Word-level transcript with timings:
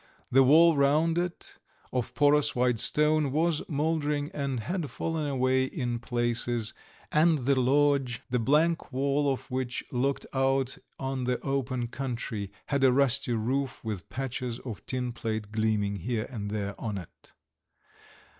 The 0.31 0.41
wall 0.41 0.75
round 0.75 1.19
it, 1.19 1.59
of 1.93 2.15
porous 2.15 2.55
white 2.55 2.79
stone, 2.79 3.31
was 3.31 3.61
mouldering 3.69 4.31
and 4.31 4.61
had 4.61 4.89
fallen 4.89 5.27
away 5.27 5.65
in 5.65 5.99
places, 5.99 6.73
and 7.11 7.37
the 7.37 7.59
lodge, 7.61 8.23
the 8.27 8.39
blank 8.39 8.91
wall 8.91 9.31
of 9.31 9.51
which 9.51 9.83
looked 9.91 10.25
out 10.33 10.79
on 10.97 11.25
the 11.25 11.39
open 11.41 11.85
country, 11.85 12.51
had 12.65 12.83
a 12.83 12.91
rusty 12.91 13.33
roof 13.33 13.83
with 13.83 14.09
patches 14.09 14.57
of 14.65 14.83
tin 14.87 15.11
plate 15.11 15.51
gleaming 15.51 15.97
here 15.97 16.25
and 16.31 16.49
there 16.49 16.73
on 16.81 16.97
it. 16.97 17.33